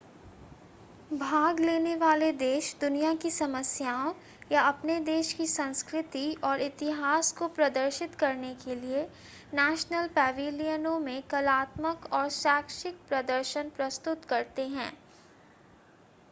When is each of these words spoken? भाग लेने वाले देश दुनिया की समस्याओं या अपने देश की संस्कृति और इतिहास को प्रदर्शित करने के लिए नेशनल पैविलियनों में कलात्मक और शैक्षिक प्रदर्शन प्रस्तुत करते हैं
भाग 1.13 1.59
लेने 1.59 1.95
वाले 1.95 2.31
देश 2.33 2.73
दुनिया 2.81 3.13
की 3.15 3.31
समस्याओं 3.31 4.13
या 4.51 4.61
अपने 4.69 4.99
देश 5.01 5.31
की 5.33 5.45
संस्कृति 5.47 6.23
और 6.43 6.61
इतिहास 6.61 7.31
को 7.33 7.47
प्रदर्शित 7.51 8.15
करने 8.15 8.53
के 8.65 8.75
लिए 8.77 9.03
नेशनल 9.53 10.07
पैविलियनों 10.15 10.97
में 10.99 11.21
कलात्मक 11.29 12.09
और 12.13 12.29
शैक्षिक 12.33 12.97
प्रदर्शन 13.09 13.69
प्रस्तुत 13.77 14.25
करते 14.25 14.67
हैं 14.69 14.91